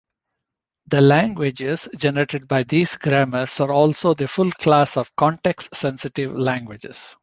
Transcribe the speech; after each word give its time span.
The 0.87 0.99
languages 0.99 1.87
generated 1.95 2.47
by 2.47 2.63
these 2.63 2.97
grammars 2.97 3.59
are 3.59 3.71
also 3.71 4.15
the 4.15 4.27
full 4.27 4.49
class 4.49 4.97
of 4.97 5.15
context-sensitive 5.15 6.33
languages. 6.33 7.15